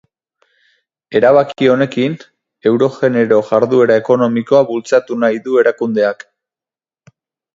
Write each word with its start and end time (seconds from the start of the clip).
Erabaki 1.19 1.67
honekin 1.73 2.15
euroguneko 2.71 3.41
jarduera 3.51 3.99
ekonomikoa 4.03 4.61
bultzatu 4.71 5.19
nahi 5.25 5.43
du 5.49 5.61
erakundeak. 5.65 6.25